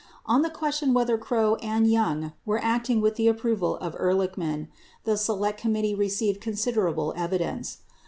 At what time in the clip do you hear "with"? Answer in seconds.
3.01-3.17